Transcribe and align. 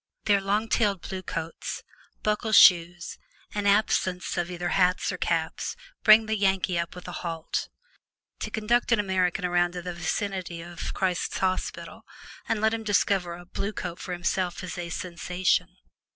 Their 0.25 0.41
long 0.41 0.67
tailed 0.67 1.01
blue 1.07 1.21
coats, 1.21 1.83
buckle 2.23 2.53
shoes, 2.53 3.19
and 3.53 3.67
absence 3.67 4.35
of 4.35 4.49
either 4.49 4.69
hats 4.69 5.11
or 5.11 5.17
caps 5.19 5.75
bring 6.03 6.25
the 6.25 6.35
Yankee 6.35 6.79
up 6.79 6.95
with 6.95 7.07
a 7.07 7.11
halt. 7.21 7.69
To 8.39 8.49
conduct 8.49 8.91
an 8.91 8.99
American 8.99 9.45
around 9.45 9.73
to 9.73 9.83
the 9.83 9.93
vicinity 9.93 10.59
of 10.63 10.95
Christ's 10.95 11.37
Hospital 11.37 12.01
and 12.49 12.59
let 12.61 12.73
him 12.73 12.81
discover 12.83 13.35
a 13.35 13.45
"Blue 13.45 13.73
Coat" 13.73 13.99
for 13.99 14.13
himself 14.13 14.63
is 14.63 14.75
a 14.75 14.89
sensation. 14.89 15.77